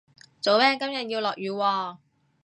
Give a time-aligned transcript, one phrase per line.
[0.41, 1.97] 做咩今日要落雨喎